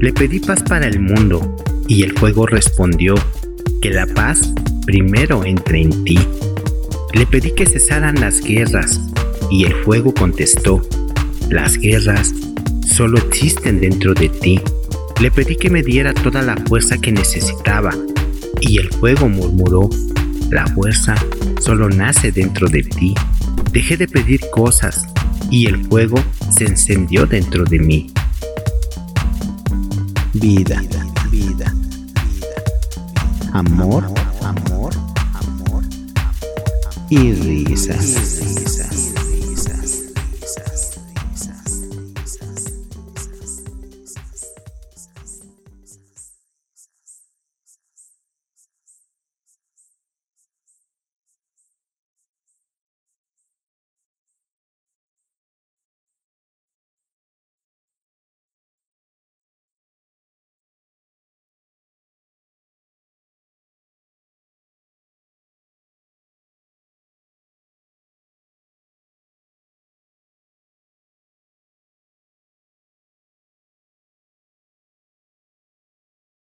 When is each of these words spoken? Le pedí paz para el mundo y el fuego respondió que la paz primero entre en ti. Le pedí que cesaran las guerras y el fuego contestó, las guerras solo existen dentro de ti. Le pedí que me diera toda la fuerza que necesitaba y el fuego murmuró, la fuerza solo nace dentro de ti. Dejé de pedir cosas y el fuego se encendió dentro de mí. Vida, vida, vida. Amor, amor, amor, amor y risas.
Le 0.00 0.12
pedí 0.12 0.38
paz 0.38 0.62
para 0.62 0.86
el 0.86 1.00
mundo 1.00 1.56
y 1.88 2.04
el 2.04 2.16
fuego 2.16 2.46
respondió 2.46 3.16
que 3.82 3.90
la 3.90 4.06
paz 4.06 4.52
primero 4.86 5.44
entre 5.44 5.82
en 5.82 6.04
ti. 6.04 6.18
Le 7.14 7.26
pedí 7.26 7.50
que 7.50 7.66
cesaran 7.66 8.20
las 8.20 8.40
guerras 8.40 9.00
y 9.50 9.64
el 9.64 9.74
fuego 9.82 10.14
contestó, 10.14 10.86
las 11.50 11.78
guerras 11.78 12.32
solo 12.86 13.18
existen 13.18 13.80
dentro 13.80 14.14
de 14.14 14.28
ti. 14.28 14.60
Le 15.20 15.32
pedí 15.32 15.56
que 15.56 15.68
me 15.68 15.82
diera 15.82 16.14
toda 16.14 16.42
la 16.42 16.56
fuerza 16.56 16.98
que 16.98 17.10
necesitaba 17.10 17.90
y 18.60 18.78
el 18.78 18.90
fuego 18.90 19.28
murmuró, 19.28 19.90
la 20.50 20.64
fuerza 20.68 21.16
solo 21.60 21.88
nace 21.88 22.30
dentro 22.30 22.68
de 22.68 22.84
ti. 22.84 23.14
Dejé 23.72 23.96
de 23.96 24.06
pedir 24.06 24.42
cosas 24.52 25.08
y 25.50 25.66
el 25.66 25.84
fuego 25.86 26.22
se 26.56 26.66
encendió 26.66 27.26
dentro 27.26 27.64
de 27.64 27.80
mí. 27.80 28.12
Vida, 30.34 30.80
vida, 30.80 31.06
vida. 31.30 31.74
Amor, 33.52 34.04
amor, 34.04 34.14
amor, 34.42 34.94
amor 35.34 35.84
y 37.08 37.32
risas. 37.32 38.77